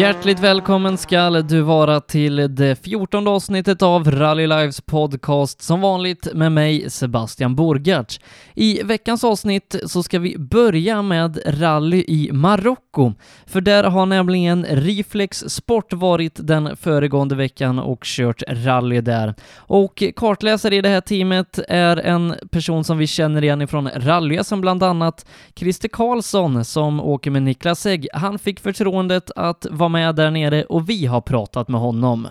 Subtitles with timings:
[0.00, 6.28] Hjärtligt välkommen skall du vara till det fjortonde avsnittet av Rally Lives podcast, som vanligt
[6.34, 8.20] med mig Sebastian Borgartz.
[8.54, 13.12] I veckans avsnitt så ska vi börja med rally i Marocko,
[13.46, 19.34] för där har nämligen Reflex Sport varit den föregående veckan och kört rally där.
[19.56, 24.44] Och kartläsare i det här teamet är en person som vi känner igen ifrån rally
[24.44, 28.08] som bland annat Christer Karlsson som åker med Niklas Egg.
[28.12, 32.28] Han fick förtroendet att vara med där nere och vi har pratat med honom.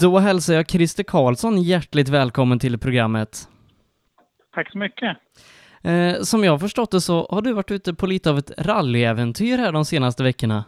[0.00, 3.48] Då hälsar jag Christer Karlsson hjärtligt välkommen till programmet.
[4.54, 5.16] Tack så mycket.
[5.82, 8.50] Eh, som jag har förstått det så har du varit ute på lite av ett
[8.58, 10.64] rallyäventyr här de senaste veckorna.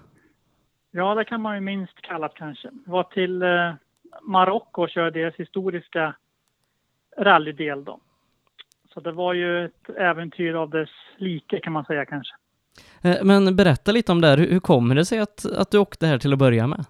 [0.90, 2.68] Ja, det kan man ju minst kalla det kanske.
[2.86, 3.74] Jag var till eh,
[4.22, 6.14] Marocko och körde deras historiska
[7.18, 8.00] rallydel då.
[8.94, 12.34] Så det var ju ett äventyr av dess like kan man säga kanske.
[13.04, 14.36] Eh, men berätta lite om det här.
[14.36, 16.84] Hur kommer det sig att, att du åkte här till att börja med?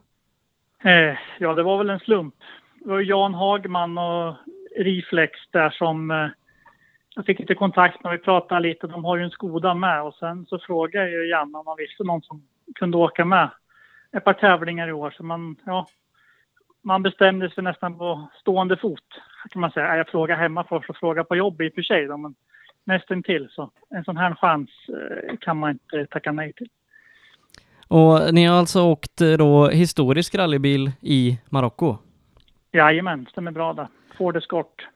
[0.85, 2.35] Eh, ja, det var väl en slump.
[2.75, 4.35] Det var Jan Hagman och
[4.77, 6.29] Reflex där som eh,
[7.15, 8.13] jag fick lite kontakt med.
[8.13, 8.87] Vi pratade lite.
[8.87, 12.05] De har ju en Skoda med och sen så frågade jag Jan om han visste
[12.05, 12.43] någon som
[12.75, 13.51] kunde åka med
[14.13, 15.15] ett par tävlingar i år.
[15.17, 15.87] Så man, ja,
[16.83, 19.21] man bestämde sig nästan på stående fot
[19.51, 19.97] kan man säga.
[19.97, 22.07] Jag frågade hemma först och frågade på jobb i och för sig.
[22.07, 22.35] Då, men
[22.85, 26.69] nästan till så en sån här chans eh, kan man inte tacka nej till.
[27.89, 31.97] Och ni har alltså åkt eh, då historisk rallybil i Marocko?
[32.73, 33.89] Jajamän, stämmer bra där.
[34.17, 34.89] Ford Escort.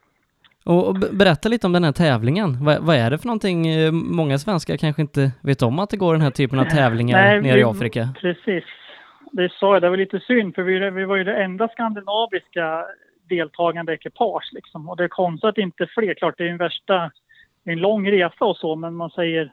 [0.64, 2.64] Och berätta lite om den här tävlingen.
[2.64, 3.66] Vad, vad, är det för någonting?
[3.66, 7.22] Eh, många svenskar kanske inte vet om att det går den här typen av tävlingar
[7.22, 8.08] Nej, nere i Afrika.
[8.20, 8.64] Precis.
[9.32, 12.84] Det sa jag, det var lite synd för vi, vi var ju det enda skandinaviska
[13.28, 14.88] deltagande ekipage liksom.
[14.88, 17.10] Och det är konstigt att inte fler, klart det är en värsta
[17.64, 19.52] en lång resa och så, men man säger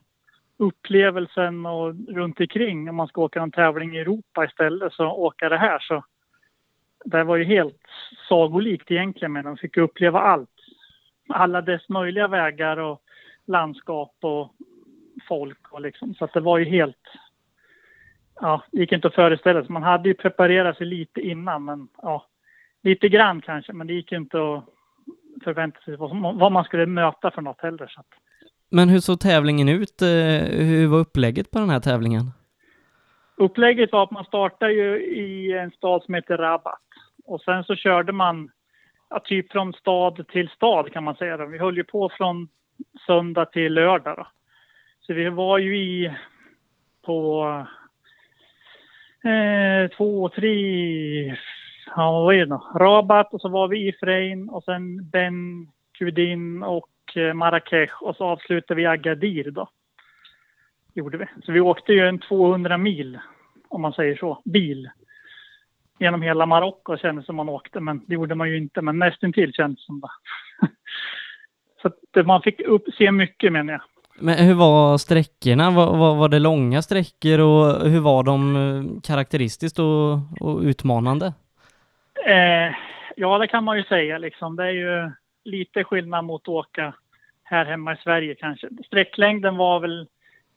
[0.58, 5.50] upplevelsen och runt omkring om man ska åka en tävling i Europa istället så åka
[5.50, 6.04] det här så
[7.06, 7.82] det var ju helt
[8.30, 10.50] sagolikt egentligen men de fick uppleva allt.
[11.30, 13.02] Alla dess möjliga vägar och
[13.46, 14.56] landskap och
[15.28, 17.08] folk och liksom så att det var ju helt
[18.42, 19.72] ja, det gick inte att föreställa sig.
[19.72, 22.26] Man hade ju preparerat sig lite innan men ja,
[22.84, 24.75] lite grann kanske men det gick inte att
[25.44, 27.88] förvänta sig vad man skulle möta för något heller.
[27.88, 28.02] Så.
[28.70, 30.02] Men hur såg tävlingen ut?
[30.02, 30.08] Eh,
[30.66, 32.32] hur var upplägget på den här tävlingen?
[33.38, 36.82] Upplägget var att man startade ju i en stad som heter Rabat.
[37.26, 38.50] Och sen så körde man
[39.10, 41.46] ja, typ från stad till stad kan man säga.
[41.46, 42.48] Vi höll ju på från
[43.08, 44.18] söndag till lördag.
[44.18, 44.28] Då.
[45.02, 46.16] Så vi var ju i
[47.06, 47.46] på
[49.24, 51.38] eh, två, tre,
[51.86, 52.72] ja, vad var det då?
[52.76, 58.16] Rabat och så var vi i Frein och sen Ben Kudin och eh, Marrakech och
[58.16, 59.70] så avslutade vi Agadir då.
[60.94, 61.26] Gjorde vi.
[61.46, 63.20] Så vi åkte ju en 200 mil,
[63.68, 64.90] om man säger så, bil.
[66.00, 68.82] Genom hela Marocko kändes som man åkte, men det gjorde man ju inte.
[68.82, 70.10] Men nästintill kändes som det.
[71.82, 73.82] så att eh, man fick upp, se mycket menar jag.
[74.20, 75.72] Men hur var sträckorna?
[75.72, 81.34] Var, var, var det långa sträckor och hur var de eh, karaktäristiskt och, och utmanande?
[82.26, 82.76] Eh,
[83.16, 84.56] ja, det kan man ju säga liksom.
[84.56, 85.12] Det är ju
[85.44, 86.94] lite skillnad mot att åka
[87.44, 88.70] här hemma i Sverige kanske.
[88.86, 90.08] Sträcklängden var väl,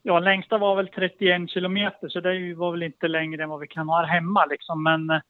[0.02, 3.66] ja längsta var väl 31 kilometer så det var väl inte längre än vad vi
[3.66, 4.82] kan ha här hemma liksom.
[4.82, 5.20] Men eh,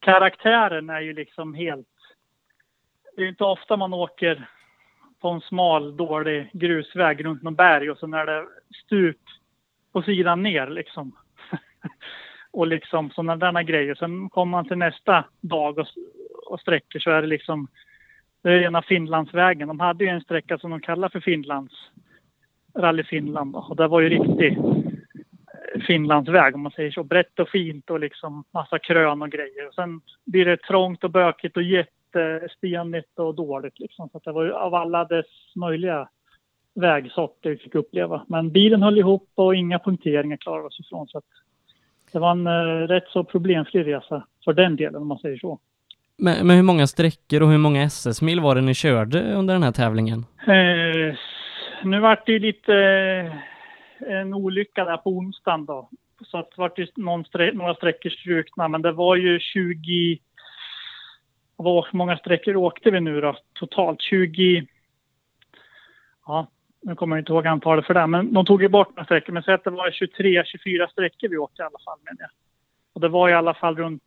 [0.00, 1.88] karaktären är ju liksom helt,
[3.16, 4.48] det är inte ofta man åker
[5.20, 8.46] på en smal dålig grusväg runt någon berg och så när det
[8.84, 9.20] stup
[9.92, 11.16] på sidan ner liksom.
[12.56, 13.94] och liksom sådana där grejer.
[13.94, 15.86] Sen kommer man till nästa dag och,
[16.46, 17.68] och sträcker så är det liksom
[18.42, 19.68] det är rena Finlandsvägen.
[19.68, 21.74] De hade ju en sträcka som de kallar för Finlands
[22.78, 23.58] Rally Finland då.
[23.58, 27.02] och det var ju riktig eh, Finlandsväg om man säger så.
[27.02, 29.68] Brett och fint och liksom massa krön och grejer.
[29.68, 34.08] Och sen blir det trångt och bökigt och jättestenigt och dåligt liksom.
[34.08, 36.08] Så det var ju av alla dess möjliga
[36.74, 38.24] vägsorter vi fick uppleva.
[38.28, 41.08] Men bilen höll ihop och inga punkteringar klarade oss ifrån.
[41.08, 41.24] Så att
[42.12, 45.58] det var en uh, rätt så problemfri resa för den delen om man säger så.
[46.18, 49.62] Men, men hur många sträckor och hur många SS-mil var det ni körde under den
[49.62, 50.26] här tävlingen?
[50.46, 51.16] Eh,
[51.84, 55.88] nu vart det lite eh, en olycka där på onsdagen då.
[56.24, 56.86] Så att det vart ju
[57.26, 60.18] strä några sträckor strukna, men det var ju 20...
[61.56, 64.02] Vad många sträckor åkte vi nu då totalt?
[64.02, 64.66] 20...
[66.26, 66.46] Ja,
[66.86, 69.32] nu kommer jag inte ihåg antalet för det, men de tog ju bort några sträckor.
[69.32, 72.30] Men säg att det var 23-24 sträckor vi åkte i alla fall menar jag.
[72.92, 74.02] Och det var i alla fall runt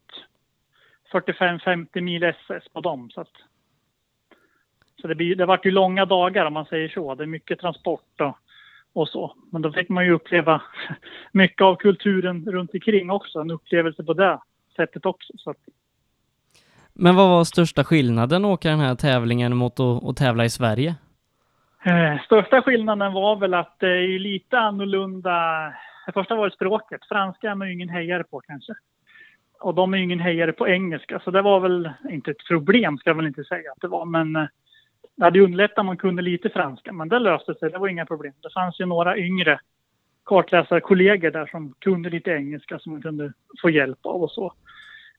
[1.12, 3.10] 45-50 mil SS på dem.
[3.10, 3.34] Så, att,
[5.02, 7.16] så det, blir, det vart ju långa dagar om man säger så.
[7.16, 8.38] Det är mycket transport och
[8.94, 9.36] och så.
[9.52, 10.62] Men då fick man ju uppleva
[11.32, 14.40] mycket av kulturen runt omkring också, en upplevelse på det
[14.76, 15.34] sättet också.
[15.38, 15.58] Så att...
[16.94, 20.50] Men vad var största skillnaden att åka den här tävlingen mot att, att tävla i
[20.50, 20.96] Sverige?
[21.84, 25.64] Eh, största skillnaden var väl att det är lite annorlunda.
[26.06, 27.02] Det första var språket.
[27.10, 28.74] Franska är man ju ingen hejare på kanske.
[29.60, 32.98] Och de är ju ingen hejare på engelska, så det var väl inte ett problem
[32.98, 34.06] ska jag väl inte säga att det var.
[34.06, 34.46] Men eh,
[35.16, 37.72] det hade underlättat om man kunde lite franska, men det löste sig.
[37.72, 38.34] Det var inga problem.
[38.42, 39.60] Det fanns ju några yngre
[40.26, 44.54] kartläsarkollegor där som kunde lite engelska som man kunde få hjälp av och så.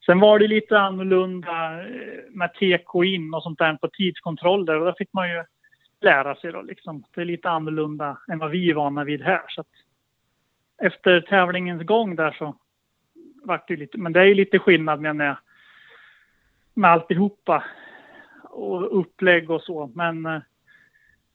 [0.06, 4.86] Sen var det lite annorlunda eh, med TK in och sånt där på tidskontroller och
[4.86, 5.44] där fick man ju
[6.00, 7.04] lära sig då liksom.
[7.14, 9.42] Det är lite annorlunda än vad vi är vana vid här.
[9.48, 9.66] Så att
[10.82, 12.56] efter tävlingens gång där så
[13.42, 15.36] vart det lite, men det är ju lite skillnad menar jag
[16.74, 17.64] med alltihopa
[18.42, 19.90] och upplägg och så.
[19.94, 20.40] Men eh,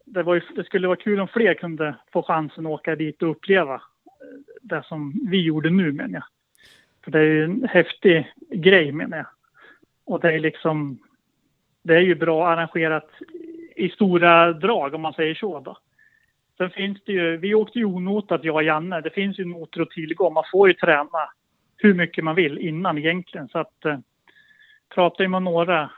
[0.06, 3.22] det, var ju, det skulle vara kul om fler kunde få chansen att åka dit
[3.22, 3.82] och uppleva eh,
[4.62, 6.24] det som vi gjorde nu menar jag.
[7.04, 9.28] För det är ju en häftig grej menar jag.
[10.06, 11.00] Och det är liksom,
[11.82, 13.10] det är ju bra arrangerat
[13.76, 15.78] i stora drag om man säger så då.
[16.58, 19.02] Sen finns det ju, vi åkte ju onotat jag och Janne.
[19.02, 20.30] Det finns ju noter att tillgå.
[20.30, 21.30] Man får ju träna
[21.78, 23.48] hur mycket man vill innan egentligen.
[23.48, 23.98] Så att eh,
[24.96, 25.90] pratar ju med några,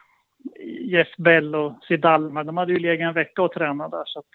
[0.82, 4.04] Jeff Bell och Sid Almar, de hade ju legat en vecka och tränat där.
[4.06, 4.26] Så att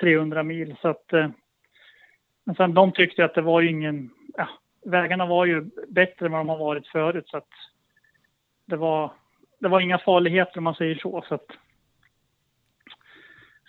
[0.00, 0.76] 300 mil.
[0.82, 1.28] Så att, eh,
[2.44, 4.48] men sen de tyckte att det var ju ingen, ja,
[4.84, 7.28] vägarna var ju bättre än vad de har varit förut.
[7.28, 7.48] Så att
[8.66, 9.12] det var,
[9.58, 11.24] det var inga farligheter om man säger så.
[11.28, 11.46] Så, att,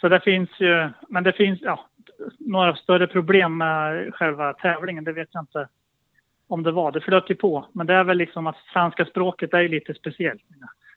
[0.01, 1.85] så det finns ju, men det finns ja,
[2.39, 5.67] några större problem med själva tävlingen, det vet jag inte
[6.47, 6.91] om det var.
[6.91, 7.65] Det flöt ju på.
[7.71, 10.41] Men det är väl liksom att franska språket är lite speciellt.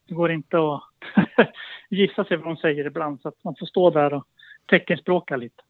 [0.08, 0.82] Det går inte att
[1.90, 4.26] gissa sig vad de säger ibland, så att man får stå där och
[4.66, 5.62] teckenspråka lite.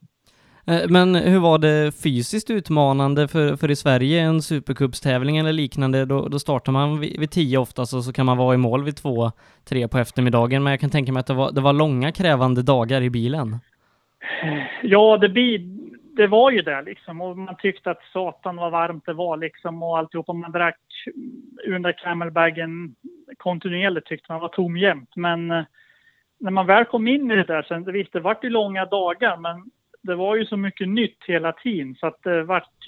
[0.66, 6.04] Eh, men hur var det fysiskt utmanande för, för i Sverige, en supercupstävling eller liknande,
[6.04, 8.84] då, då startar man vid, vid tio oftast och så kan man vara i mål
[8.84, 9.32] vid två,
[9.68, 10.62] tre på eftermiddagen.
[10.62, 13.58] Men jag kan tänka mig att det var, det var långa krävande dagar i bilen.
[14.82, 15.58] Ja, det, blir,
[16.16, 19.82] det var ju det liksom och man tyckte att satan vad varmt det var liksom
[19.82, 20.32] och alltihopa.
[20.32, 20.80] Man drack
[21.64, 22.94] ur den där camelbagen
[23.38, 25.16] kontinuerligt tyckte man var tom jämt.
[25.16, 25.64] Men eh,
[26.40, 29.36] när man väl kom in i det där sen, visst det vart ju långa dagar
[29.36, 29.70] men
[30.04, 32.86] det var ju så mycket nytt hela tiden så att det vart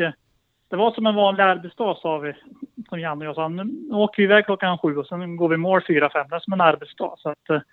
[0.69, 2.33] det var som en vanlig arbetsdag sa vi,
[2.89, 3.49] som Janne och jag sa.
[3.49, 6.27] Nu åker vi iväg klockan sju och sen går vi mål fyra, fem.
[6.29, 7.15] Det är som en arbetsdag.
[7.19, 7.65] Så att,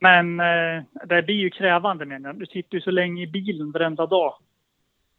[0.00, 2.38] men eh, det blir ju krävande menar jag.
[2.38, 4.34] Du sitter ju så länge i bilen varenda dag.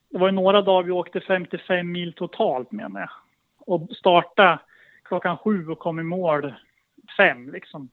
[0.10, 3.10] Det var ju några dagar vi åkte 55 mil totalt menar jag.
[3.60, 4.60] Och starta
[5.04, 6.54] klockan sju och kom i mål
[7.18, 7.90] fem liksom.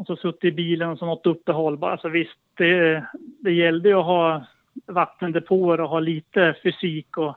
[0.00, 1.84] Och så suttit i bilen och så något uppehåll.
[1.84, 4.46] Alltså visst, det, det gällde ju att ha
[4.86, 7.36] vattendepåer och ha lite fysik och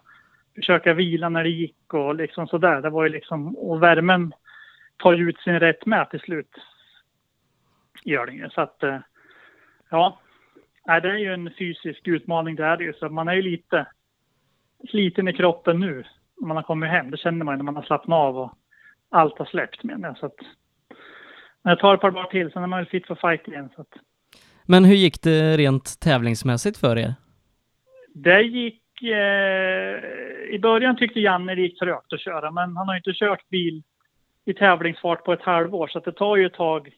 [0.56, 2.82] försöka vila när det gick och liksom sådär.
[2.82, 4.34] Det var ju liksom, och värmen
[4.98, 6.56] tar ju ut sin rätt med till slut.
[8.04, 8.50] Gör den ju.
[8.50, 9.00] Så att, eh,
[9.90, 10.20] ja.
[10.88, 12.94] Nej, det är ju en fysisk utmaning det är det ju.
[12.94, 13.86] Så man är ju lite
[14.90, 16.04] sliten i kroppen nu
[16.38, 17.12] när man har kommit hem.
[17.12, 18.54] Det känner man ju när man har slappnat av och
[19.10, 20.18] allt har släppt menar jag.
[20.18, 20.38] Så att,
[21.64, 23.70] men jag tar ett par dagar till, sen är man väl fit for fight igen.
[23.76, 23.88] Så att.
[24.66, 27.14] Men hur gick det rent tävlingsmässigt för er?
[28.14, 29.02] Det gick...
[29.02, 30.00] Eh,
[30.50, 33.50] I början tyckte Janne det gick trögt att köra, men han har ju inte kört
[33.50, 33.84] bil
[34.46, 36.90] i tävlingsfart på ett halvår, så det tar ju ett tag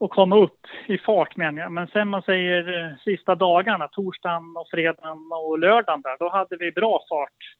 [0.00, 1.72] att komma upp i fart menar jag.
[1.72, 6.56] Men sen man säger eh, sista dagarna, torsdagen och fredagen och lördagen där, då hade
[6.56, 7.56] vi bra fart.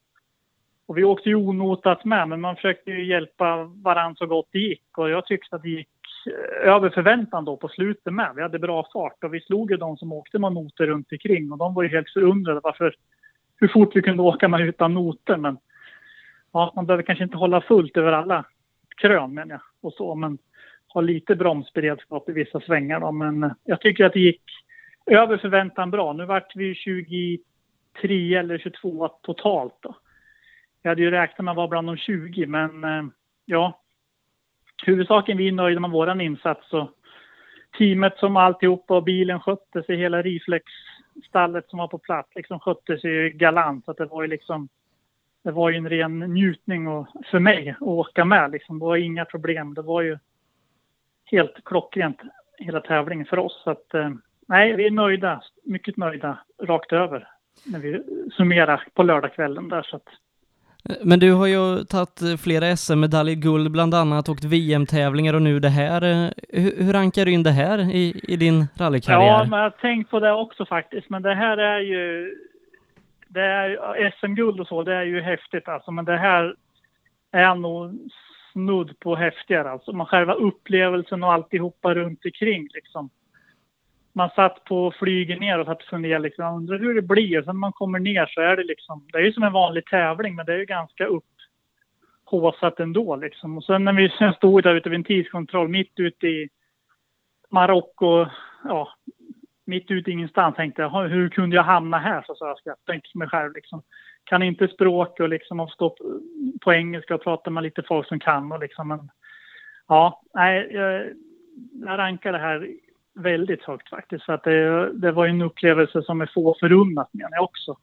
[0.86, 4.58] Och vi åkte ju onotat med, men man försökte ju hjälpa varandra så gott det
[4.58, 4.98] gick.
[4.98, 5.88] Och jag tyckte att det gick
[6.26, 8.32] eh, över förväntan då på slutet med.
[8.36, 11.52] Vi hade bra fart och vi slog ju de som åkte med noter runt omkring
[11.52, 12.94] och de var ju helt förundrade varför,
[13.56, 15.36] hur fort vi kunde åka med utan noter.
[15.36, 15.58] Men
[16.52, 18.44] ja, man behöver kanske inte hålla fullt över alla
[18.96, 20.38] krön menar jag och så, men
[20.88, 23.12] ha lite bromsberedskap i vissa svängar då.
[23.12, 24.42] Men eh, jag tycker att det gick
[25.06, 26.12] över förväntan bra.
[26.12, 29.96] Nu vart vi 23 eller 22 totalt då.
[30.82, 33.04] Jag hade ju räknat med att vara bland de 20, men eh,
[33.44, 33.78] ja.
[34.86, 36.90] Huvudsaken vi är nöjda med våran insats och
[37.78, 42.98] teamet som alltihopa och bilen skötte sig, hela Riflex-stallet som var på plats liksom skötte
[42.98, 43.84] sig galant.
[43.84, 44.68] Så att det var ju liksom,
[45.44, 48.78] det var ju en ren njutning och, för mig att åka med liksom.
[48.78, 49.74] Det var inga problem.
[49.74, 50.18] Det var ju
[51.24, 52.20] helt klockrent
[52.58, 53.60] hela tävlingen för oss.
[53.64, 54.10] Så att, eh,
[54.48, 57.28] nej, vi är nöjda, mycket nöjda rakt över
[57.64, 58.02] när vi
[58.36, 59.82] summerar på lördagskvällen där.
[59.82, 60.08] Så att,
[61.04, 65.68] men du har ju tagit flera SM-medaljer, guld bland annat, åkt VM-tävlingar och nu det
[65.68, 66.00] här.
[66.48, 69.26] Hur, hur rankar du in det här i, i din rallykarriär?
[69.26, 71.10] Ja, men jag har tänkt på det också faktiskt.
[71.10, 72.34] Men det här är ju...
[73.28, 75.90] Det är SM-guld och så, det är ju häftigt alltså.
[75.90, 76.54] Men det här
[77.32, 78.10] är nog
[78.52, 79.92] snudd på häftigare alltså.
[79.92, 83.10] Man själva upplevelsen och alltihopa runt omkring liksom.
[84.14, 87.38] Man satt på flyget ner och satt och funderade liksom, undrar hur det blir.
[87.38, 89.52] Och sen när man kommer ner så är det liksom, det är ju som en
[89.52, 93.56] vanlig tävling men det är ju ganska upphåsat ändå liksom.
[93.58, 96.48] Och sen när vi sen stod där ute vid en tidskontroll mitt ute i
[97.50, 98.26] Marocko,
[98.64, 98.88] ja,
[99.64, 102.22] mitt ute i ingenstans tänkte jag, hur kunde jag hamna här?
[102.26, 103.82] Så sa jag skratt, till mig själv liksom.
[104.24, 105.96] Kan inte språk och liksom och stå
[106.60, 108.88] på engelska och prata med lite folk som kan och liksom.
[108.88, 109.10] Men,
[109.88, 111.06] ja, nej, jag,
[111.72, 112.68] jag rankar det här
[113.14, 114.24] väldigt högt faktiskt.
[114.24, 117.76] För att det, det var en upplevelse som är få förunnat menar jag också.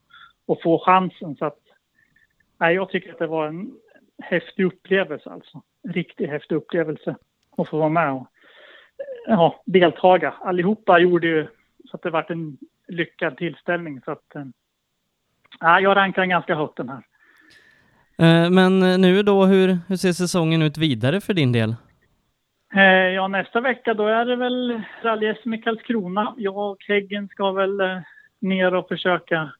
[0.45, 1.59] Och få chansen så att,
[2.59, 3.71] nej, jag tycker att det var en
[4.23, 5.61] häftig upplevelse alltså.
[5.83, 7.15] En riktigt häftig upplevelse
[7.57, 8.27] att få vara med och
[9.27, 10.33] ja, deltaga.
[10.41, 11.47] Allihopa gjorde ju
[11.89, 12.57] så att det vart en
[12.87, 14.01] lyckad tillställning.
[14.05, 14.45] Så att, eh,
[15.59, 17.03] ja, jag rankar ganska högt den här.
[18.17, 21.75] Eh, men eh, nu då, hur, hur ser säsongen ut vidare för din del?
[22.73, 26.33] Eh, ja, nästa vecka då är det väl rally-SM i Karlskrona.
[26.37, 27.99] Jag och Häggen ska väl eh,
[28.39, 29.51] ner och försöka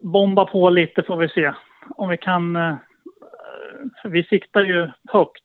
[0.00, 1.52] bomba på lite får vi se.
[1.96, 2.56] Om vi kan...
[2.56, 2.76] Eh,
[4.04, 5.44] vi siktar ju högt.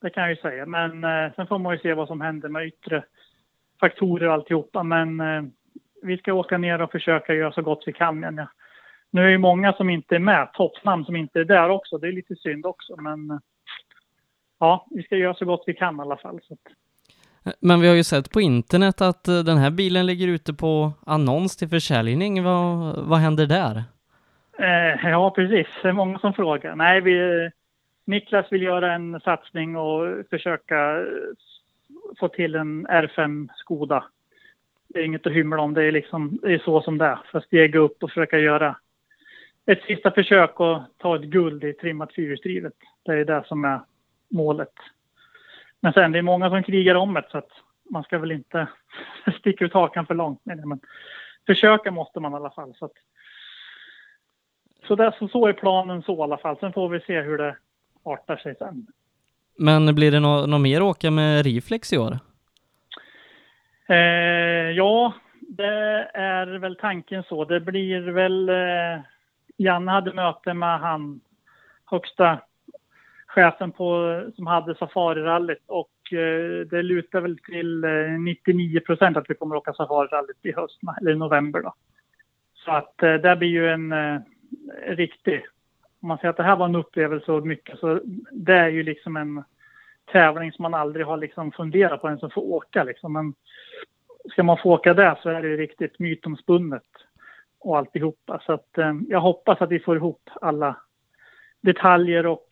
[0.00, 0.66] Det kan jag ju säga.
[0.66, 3.04] Men eh, sen får man ju se vad som händer med yttre
[3.80, 4.82] faktorer och alltihopa.
[4.82, 5.42] Men eh,
[6.02, 8.20] vi ska åka ner och försöka göra så gott vi kan.
[8.20, 8.46] Men, ja.
[9.10, 11.98] Nu är det många som inte är med, toppnamn som inte är där också.
[11.98, 12.96] Det är lite synd också.
[12.96, 13.38] Men eh,
[14.60, 16.40] ja, vi ska göra så gott vi kan i alla fall.
[17.60, 20.92] Men vi har ju sett på internet att eh, den här bilen ligger ute på
[21.06, 22.42] annons till försäljning.
[22.42, 23.82] Vad, vad händer där?
[24.58, 25.66] Eh, ja, precis.
[25.82, 26.76] Det är många som frågar.
[26.76, 27.50] Nej, vi,
[28.04, 31.04] Niklas vill göra en satsning och försöka
[32.18, 34.04] få till en R5 Skoda.
[34.88, 37.18] Det är inget att hymla om, det är, liksom, det är så som det är.
[37.30, 38.76] För att stega upp och försöka göra
[39.66, 42.72] ett sista försök och ta ett guld i trimmat fyrhjulsdrivet.
[43.02, 43.80] Det är det som är
[44.30, 44.72] målet.
[45.80, 47.50] Men sen, det är många som krigar om det så att
[47.90, 48.68] man ska väl inte
[49.40, 50.40] sticka ut hakan för långt.
[50.44, 50.80] Men
[51.46, 52.74] försöka måste man i alla fall.
[52.74, 52.92] Så, att,
[54.86, 56.56] så, där, så, så är planen så i alla fall.
[56.60, 57.56] Sen får vi se hur det
[58.04, 58.86] artar sig sen.
[59.58, 62.18] Men blir det något nå mer åka med Riflex i år?
[63.88, 67.44] Eh, ja, det är väl tanken så.
[67.44, 68.48] Det blir väl...
[68.48, 69.00] Eh,
[69.56, 71.20] Janne hade möte med han
[71.84, 72.38] högsta
[73.34, 79.30] chefen på, som hade Safarirallyt och eh, det lutar väl till eh, 99 procent att
[79.30, 81.74] vi kommer att åka Safarirallyt i höst, eller i november då.
[82.54, 84.20] Så att eh, det blir ju en eh,
[84.86, 85.42] riktig
[86.02, 88.00] om man säger att det här var en upplevelse och mycket, så
[88.32, 89.44] det är ju liksom en
[90.12, 93.12] tävling som man aldrig har liksom funderat på ens att få åka liksom.
[93.12, 93.34] Men
[94.32, 96.88] ska man få åka där så är det ju riktigt mytomspunnet
[97.58, 98.40] och alltihopa.
[98.46, 100.76] Så att eh, jag hoppas att vi får ihop alla
[101.60, 102.48] detaljer och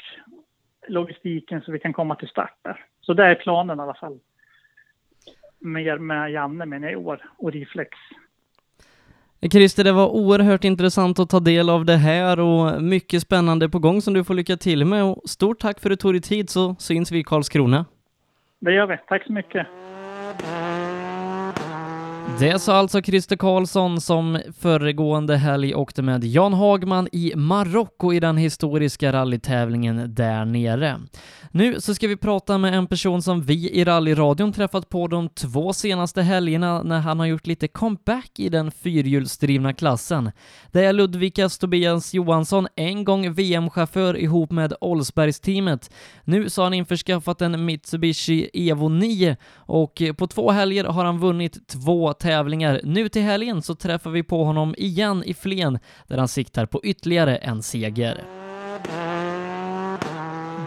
[0.89, 2.85] logistiken så vi kan komma till start där.
[3.01, 4.19] Så det är planen i alla fall.
[5.59, 7.91] Mer med Janne menar jag i år och Reflex.
[9.53, 13.79] Christer, det var oerhört intressant att ta del av det här och mycket spännande på
[13.79, 15.05] gång som du får lycka till med.
[15.05, 17.87] Och stort tack för att du tog dig tid så syns vi i Karlskrona.
[18.59, 18.97] Det gör vi.
[19.09, 19.67] Tack så mycket.
[22.37, 28.13] Det sa alltså, alltså Christer Karlsson som föregående helg åkte med Jan Hagman i Marocko
[28.13, 31.01] i den historiska rallytävlingen där nere.
[31.51, 35.29] Nu så ska vi prata med en person som vi i rallyradion träffat på de
[35.29, 40.31] två senaste helgerna när han har gjort lite comeback i den fyrhjulsdrivna klassen.
[40.73, 45.91] Det är Ludvikas Tobias Johansson, en gång VM-chaufför ihop med Olsbergsteamet.
[46.25, 51.19] Nu så har han införskaffat en Mitsubishi Evo 9 och på två helger har han
[51.19, 52.81] vunnit två tävlingar.
[52.85, 56.85] Nu till helgen så träffar vi på honom igen i Flen där han siktar på
[56.85, 58.25] ytterligare en seger.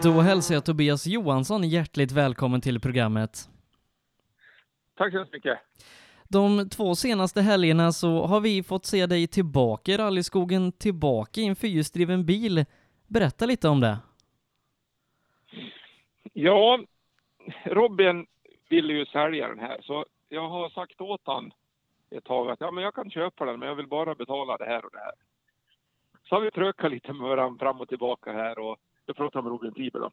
[0.02, 3.48] Då hälsar jag Tobias Johansson hjärtligt välkommen till programmet.
[4.96, 5.58] Tack så mycket.
[6.28, 11.46] De två senaste helgerna så har vi fått se dig tillbaka i rallyskogen, tillbaka i
[11.46, 12.64] en fyrhjulsdriven bil.
[13.08, 13.98] Berätta lite om det.
[16.32, 16.80] Ja,
[17.64, 18.26] Robin
[18.68, 21.52] ville ju sälja den här, så jag har sagt åt han
[22.10, 24.64] ett tag att ja, men jag kan köpa den, men jag vill bara betala det
[24.64, 25.12] här och det här.
[26.24, 29.50] Så har vi trökat lite med varandra fram och tillbaka här och jag pratar med
[29.52, 30.10] Robin Friber då.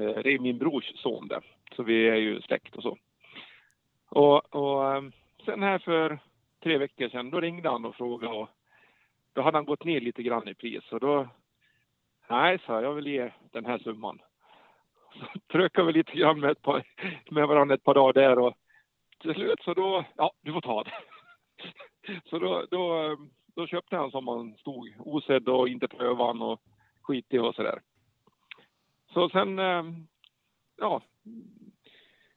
[0.00, 1.44] Eh, det är min brors son där,
[1.76, 2.98] så vi är ju släkt och så.
[4.08, 5.12] Och, och ehm,
[5.44, 6.18] sen här för
[6.62, 8.48] tre veckor sedan, då ringde han och frågade och
[9.32, 11.28] då hade han gått ner lite grann i pris och då
[12.30, 14.18] Nej, så jag vill ge den här summan.
[15.14, 16.82] Så trökade vi lite grann med, ett par,
[17.30, 18.54] med varandra ett par dagar där och
[19.20, 20.92] till slut så då, ja, du får ta det.
[22.30, 23.16] Så då, då,
[23.54, 26.60] då köpte han som han stod osedd och inte prövan och
[27.02, 27.80] skitig och sådär.
[29.12, 29.84] Så sen, eh,
[30.76, 31.02] ja,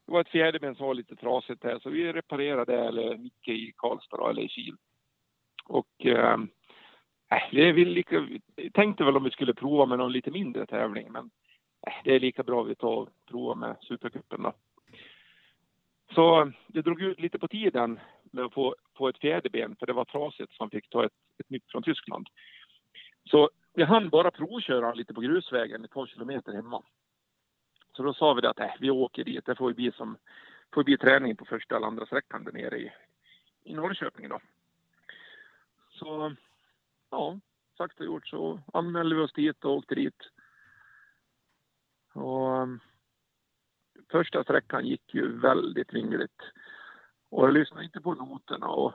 [0.05, 3.47] det var ett fjäderben som var lite trasigt där så vi reparerade det, eller Micke
[3.47, 4.75] i Karlstad eller i Kil.
[5.65, 6.39] Och eh,
[7.29, 8.03] eh vi,
[8.55, 11.29] vi tänkte väl om vi skulle prova med någon lite mindre tävling men
[11.87, 14.53] äh, det är lika bra vi tar och provar med Supercupen då.
[16.15, 19.93] Så det drog ut lite på tiden med att få, få ett fjäderben för det
[19.93, 22.27] var trasigt så man fick ta ett, ett nytt från Tyskland.
[23.29, 26.83] Så vi hann bara provköra lite på grusvägen ett par kilometer hemma.
[27.97, 30.17] Så då sa vi det att äh, vi åker dit, det får bli som
[30.73, 32.91] får bli träning på första eller andra sträckan där nere i,
[33.63, 34.39] i Norrköping då.
[35.89, 36.35] Så
[37.09, 37.39] ja,
[37.77, 40.29] sagt och gjort så anmälde vi oss dit och åkte dit.
[42.13, 42.67] Och
[44.11, 46.41] första sträckan gick ju väldigt vingligt.
[47.29, 48.93] Och jag lyssnade inte på noterna och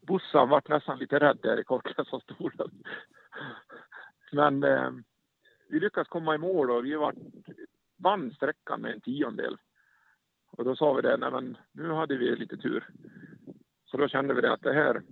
[0.00, 2.70] Bossan vart nästan lite rädd där i kortläsarstolen.
[4.32, 4.90] Men eh,
[5.68, 7.14] vi lyckades komma i mål och vi var,
[7.96, 9.56] vann sträckan med en tiondel.
[10.50, 12.88] Och då sa vi det, nej men nu hade vi lite tur.
[13.84, 15.02] Så då kände vi det att det här,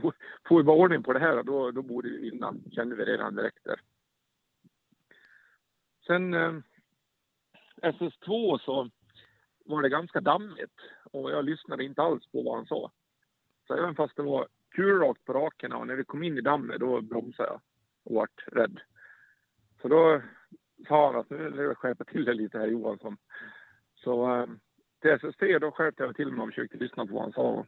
[0.48, 3.34] får vi bara ordning på det här då, då borde vi vinna, kände vi redan
[3.34, 3.80] direkt där.
[6.06, 6.52] Sen eh,
[7.82, 8.90] SS2 så
[9.64, 10.80] var det ganska dammigt
[11.12, 12.90] och jag lyssnade inte alls på vad han sa.
[13.66, 16.40] Så även fast det var kul rakt på raken och när vi kom in i
[16.40, 17.60] dammet då bromsade jag
[18.04, 18.80] och vart rädd.
[19.82, 20.22] Så då
[20.88, 23.16] sa han att nu vill jag skärpa till det lite här Johansson.
[23.94, 24.46] Så eh,
[25.00, 27.42] till SS3 då skärpte jag till mig och försökte lyssna på vad han sa.
[27.42, 27.66] Och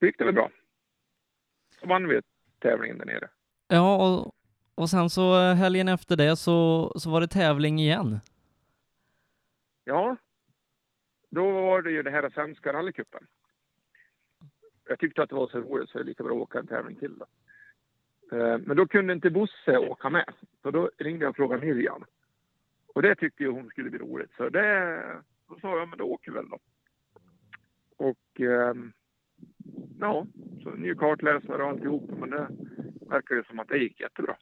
[0.00, 0.50] Det gick det väl bra.
[1.80, 2.20] Så vann vi
[2.58, 3.28] tävlingen där nere.
[3.68, 4.32] Ja, och,
[4.74, 8.20] och sen så helgen efter det så, så var det tävling igen.
[9.84, 10.16] Ja,
[11.30, 13.26] då var det ju det här svenska rallycupen.
[14.88, 16.66] Jag tyckte att det var så roligt så det är lika bra att åka en
[16.66, 17.26] tävling till då.
[18.36, 20.34] Eh, men då kunde inte Bosse åka med.
[20.62, 22.04] Så då ringde jag och frågade Miriam.
[22.94, 24.30] Och det tyckte ju hon skulle bli roligt.
[24.36, 25.02] Så det,
[25.48, 26.58] då sa jag, men då åker vi väl då.
[27.96, 28.92] Och ehm,
[30.00, 30.26] ja,
[30.62, 32.10] så ny kartläsare och alltihop.
[32.18, 32.48] Men det
[33.08, 34.36] verkar ju som att det gick jättebra.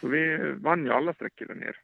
[0.00, 1.76] Så vi vann ju alla sträckor där nere.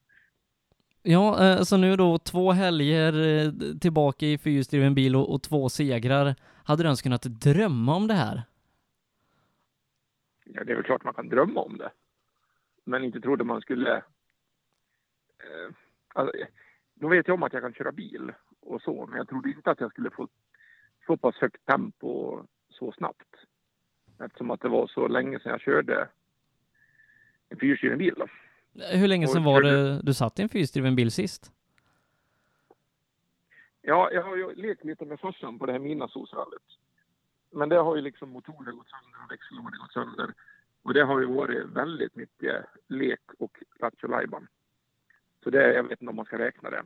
[1.02, 5.68] Ja, eh, så nu då två helger eh, tillbaka i fyrhjulsdriven bil och, och, två
[5.68, 6.34] segrar.
[6.64, 8.42] Hade du ens kunnat drömma om det här?
[10.44, 11.90] Ja, det är väl klart man kan drömma om det.
[12.84, 13.96] Men inte trodde man skulle...
[13.96, 15.74] Eh,
[16.14, 16.32] alltså,
[16.94, 19.70] då vet jag om att jag kan köra bil och så, men jag trodde inte
[19.70, 20.28] att jag skulle få
[21.06, 23.34] så pass högt tempo så snabbt.
[24.20, 26.08] Eftersom att det var så länge sedan jag körde
[27.48, 28.14] en fyrhjulsdriven bil.
[28.16, 28.26] Då.
[28.74, 31.52] Hur länge sedan var det du satt i en fyrhjulsdriven bil sist?
[33.82, 36.78] Ja, jag har ju lekt lite med farsan på det här Midnattssolsrallyt.
[37.50, 40.34] Men det har ju liksom motorer gått sönder och växellådor gått sönder.
[40.82, 44.08] Och det har ju varit väldigt mycket lek och Lattjo
[45.44, 46.82] Så det, jag vet inte om man ska räkna det.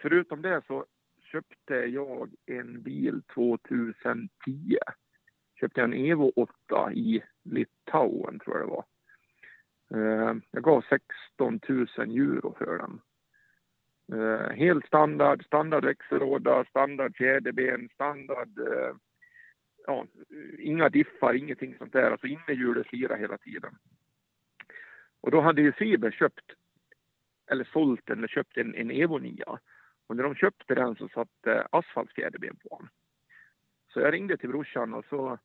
[0.00, 0.86] Förutom det så
[1.32, 4.78] köpte jag en bil 2010.
[5.60, 8.84] Köpte en Evo 8 i Litauen tror jag det var.
[9.94, 13.00] Eh, jag gav 16 000 euro för den.
[14.12, 18.58] Eh, helt standard, standard växellåda, standard fjäderben, standard...
[18.58, 18.94] Eh,
[19.86, 20.06] ja,
[20.58, 22.10] inga diffar, ingenting sånt där.
[22.10, 23.74] Alltså innerhjulet slirade hela tiden.
[25.20, 26.52] Och då hade ju Fiber köpt,
[27.50, 29.44] eller sålt eller köpt en, en Evo 9.
[30.06, 32.88] Och när de köpte den så satt asfaltfjäderben på den.
[33.92, 35.38] Så jag ringde till brorsan och så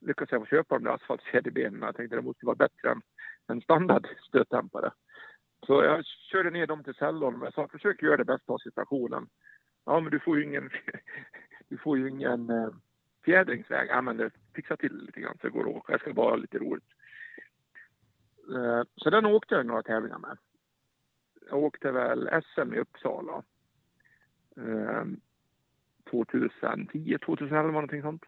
[0.00, 1.82] lyckades jag få köpa de där asfaltfjäderbenen.
[1.82, 3.02] Jag tänkte det måste vara bättre än
[3.46, 4.92] en standard stötdämpare.
[5.66, 9.28] Så jag körde ner dem till cellon och sa försök göra det bästa av situationen.
[9.84, 10.70] Ja, men du får ju ingen,
[11.68, 12.68] du får ju ingen eh,
[13.24, 13.88] fjädringsväg.
[13.88, 15.92] Ja, men eh, det fixar till lite grann så det går att åka.
[15.92, 16.88] Jag ska bara ha lite roligt.
[18.54, 20.38] Eh, så den åkte jag några tävlingar med.
[21.50, 23.42] Jag åkte väl SM i Uppsala.
[24.56, 25.04] Eh,
[26.10, 28.24] 2010, 2011 någonting sånt.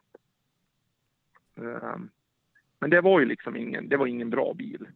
[1.54, 1.96] Eh,
[2.84, 4.88] men det var ju liksom ingen, det var ingen bra bil.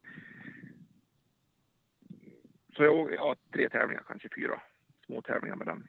[2.75, 4.61] Så jag ja, tre tävlingar, kanske fyra
[5.05, 5.87] små tävlingar med den.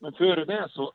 [0.00, 0.92] Men före det så...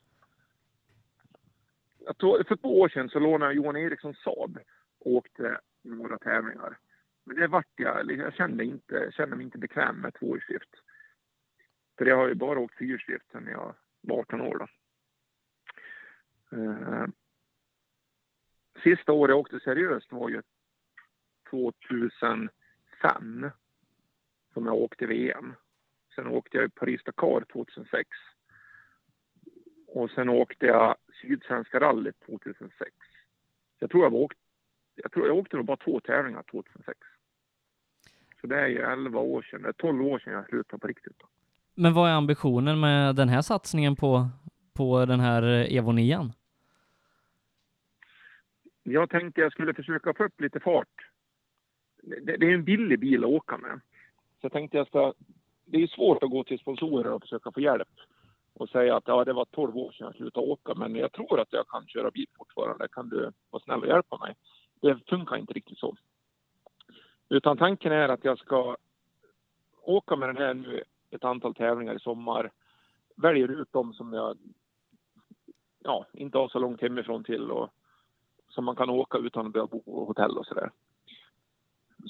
[2.47, 4.59] för två år sedan så lånade jag Johan Eriksson Saab
[4.99, 6.77] och åkte några tävlingar.
[7.23, 10.75] Men det vart jag, jag kände, inte, kände mig inte bekväm med tvåhjulsdrift.
[11.97, 14.57] För jag har ju bara åkt fyrhjulsdrift sedan jag var 18 år.
[14.57, 14.67] Då.
[16.57, 17.07] Eh,
[18.85, 20.41] Sista året jag åkte seriöst var ju
[21.49, 22.49] 2005
[24.53, 25.53] som jag åkte VM.
[26.15, 28.09] Sen åkte jag Paris-Dakar 2006.
[29.87, 32.91] Och sen åkte jag Sydsvenska rallyt 2006.
[33.79, 34.37] Jag tror jag åkt,
[34.95, 36.99] jag tror jag åkte nog bara två tävlingar 2006.
[38.41, 40.87] Så det är ju 11 år sedan, det är 12 år sedan jag slutade på
[40.87, 41.21] riktigt.
[41.75, 44.29] Men vad är ambitionen med den här satsningen på,
[44.73, 45.43] på den här
[45.77, 46.31] Evo 9?
[48.87, 51.09] Jag tänkte jag skulle försöka få upp lite fart.
[52.03, 53.81] Det, det är en billig bil att åka med.
[54.41, 55.13] Så jag tänkte jag ska...
[55.65, 57.89] Det är svårt att gå till sponsorer och försöka få hjälp
[58.53, 61.39] och säga att ja, det var 12 år sedan jag slutade åka, men jag tror
[61.39, 62.87] att jag kan köra bil fortfarande.
[62.87, 64.35] Kan du vara snäll och hjälpa mig?
[64.81, 65.95] Det funkar inte riktigt så.
[67.29, 68.77] Utan tanken är att jag ska
[69.81, 72.51] åka med den här nu ett antal tävlingar i sommar.
[73.15, 74.37] Väljer ut dem som jag
[75.79, 77.69] ja, inte har så långt hemifrån till och
[78.55, 80.71] som man kan åka utan att behöva bo på hotell och sådär.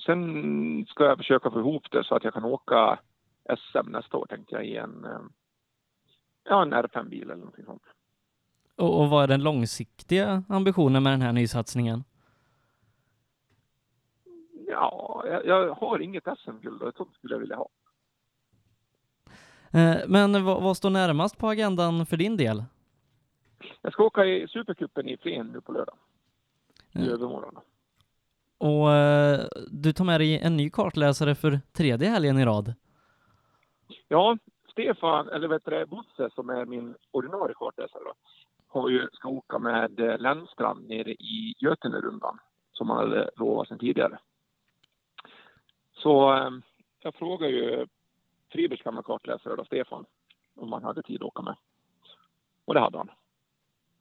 [0.06, 3.00] Sen ska jag försöka få ihop det så att jag kan åka
[3.58, 5.20] SM nästa år tänkte jag i en, eh,
[6.44, 7.84] ja, en R5-bil eller någonting sånt.
[8.76, 12.04] Och, och vad är den långsiktiga ambitionen med den här nysatsningen?
[14.68, 17.70] Ja, jag, jag har inget SM-guld och ett sånt skulle jag vilja ha.
[19.72, 22.64] Eh, men vad, vad, står närmast på agendan för din del?
[23.82, 25.96] Jag ska åka i Supercupen i Flen nu på lördag.
[26.96, 27.60] I övermorgon.
[28.58, 32.74] Och eh, du tar med dig en ny kartläsare för tredje helgen i rad.
[34.08, 34.38] Ja,
[34.72, 38.14] Stefan, eller vet du Bosse som är min ordinarie kartläsare då,
[38.68, 42.40] har ju, ska åka med eh, Lennstrand nere i Götenerundan
[42.74, 44.18] som han hade lovat sedan tidigare.
[45.94, 46.50] Så eh,
[47.00, 47.88] jag frågar ju
[48.52, 50.06] Fribergs gamla kartläsare då, Stefan,
[50.56, 51.56] om han hade tid att åka med.
[52.66, 53.12] Och det hade han.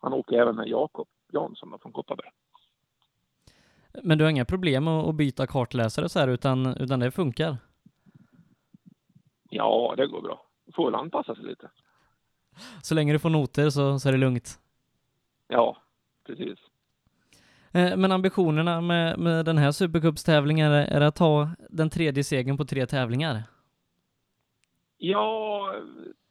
[0.00, 2.30] Han åker även med Jakob Jansson från Kopparberg.
[4.02, 7.56] Men du har inga problem att byta kartläsare så här, utan, utan det funkar?
[9.50, 10.46] Ja, det går bra.
[10.74, 11.70] Får väl anpassa sig lite.
[12.82, 14.58] Så länge du får noter så, så är det lugnt?
[15.48, 15.76] Ja,
[16.26, 16.58] precis.
[17.72, 22.56] Eh, men ambitionerna med, med den här Supercupstävlingen är, är att ta den tredje segern
[22.56, 23.42] på tre tävlingar?
[24.96, 25.74] Jag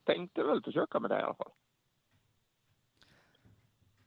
[0.04, 1.52] tänkte väl försöka med det i alla fall.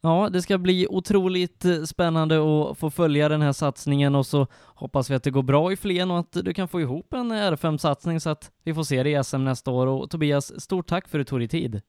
[0.07, 4.47] Ja, det ska bli otroligt eh, spännande att få följa den här satsningen och så
[4.65, 7.31] hoppas vi att det går bra i Flen och att du kan få ihop en
[7.31, 9.87] eh, R5-satsning så att vi får se dig i SM nästa år.
[9.87, 11.81] Och Tobias, stort tack för att du tog dig tid.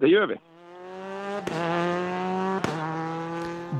[0.00, 0.34] Det gör vi.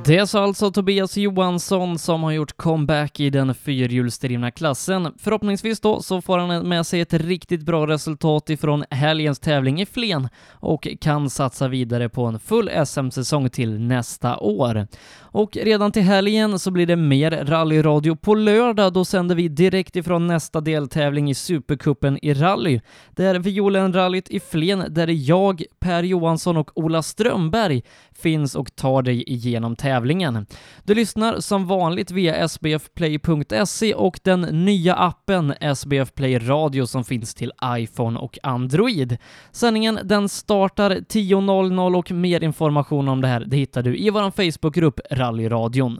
[0.05, 5.13] Det sa alltså Tobias Johansson som har gjort comeback i den fyrhjulsdrivna klassen.
[5.17, 9.85] Förhoppningsvis då så får han med sig ett riktigt bra resultat ifrån helgens tävling i
[9.85, 14.87] Flen och kan satsa vidare på en full SM-säsong till nästa år.
[15.31, 18.93] Och redan till helgen så blir det mer rallyradio på lördag.
[18.93, 22.81] Då sänder vi direkt ifrån nästa deltävling i Supercupen i rally.
[23.11, 27.83] Det är Violenrallyt i Flen där jag, Per Johansson och Ola Strömberg
[28.21, 30.45] finns och tar dig igenom tävlingen.
[30.83, 37.35] Du lyssnar som vanligt via sbfplay.se och den nya appen SBF Play Radio som finns
[37.35, 39.17] till iPhone och Android.
[39.51, 44.31] Sändningen den startar 10.00 och mer information om det här det hittar du i vår
[44.31, 45.99] Facebookgrupp Rallyradion.